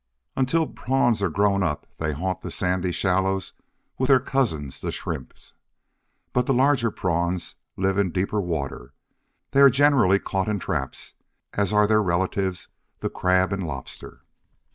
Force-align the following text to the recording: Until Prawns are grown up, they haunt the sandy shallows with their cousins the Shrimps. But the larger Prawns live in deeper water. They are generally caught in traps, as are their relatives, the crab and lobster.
Until 0.35 0.65
Prawns 0.65 1.21
are 1.21 1.29
grown 1.29 1.61
up, 1.61 1.85
they 1.99 2.11
haunt 2.11 2.41
the 2.41 2.49
sandy 2.49 2.91
shallows 2.91 3.53
with 3.99 4.07
their 4.07 4.19
cousins 4.19 4.81
the 4.81 4.91
Shrimps. 4.91 5.53
But 6.33 6.47
the 6.47 6.55
larger 6.55 6.89
Prawns 6.89 7.53
live 7.77 7.99
in 7.99 8.09
deeper 8.09 8.41
water. 8.41 8.95
They 9.51 9.61
are 9.61 9.69
generally 9.69 10.17
caught 10.17 10.47
in 10.47 10.57
traps, 10.57 11.13
as 11.53 11.71
are 11.71 11.85
their 11.85 12.01
relatives, 12.01 12.67
the 13.01 13.11
crab 13.11 13.53
and 13.53 13.61
lobster. 13.61 14.23